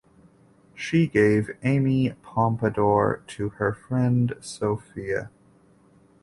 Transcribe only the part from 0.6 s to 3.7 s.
She gave Amy Pompadour to